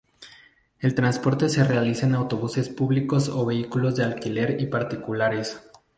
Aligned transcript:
El 0.79 0.95
transporte 0.95 1.47
se 1.47 1.63
realiza 1.63 2.07
en 2.07 2.15
autobuses 2.15 2.69
públicos 2.69 3.29
o 3.29 3.45
vehículos 3.45 3.95
de 3.97 4.03
alquiler 4.03 4.59
y 4.59 4.65
particulares. 4.65 5.69